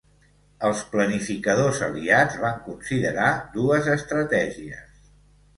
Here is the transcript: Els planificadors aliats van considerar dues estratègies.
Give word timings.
Els 0.69 0.79
planificadors 0.93 1.83
aliats 1.89 2.39
van 2.45 2.57
considerar 2.71 3.29
dues 3.59 3.91
estratègies. 3.97 5.01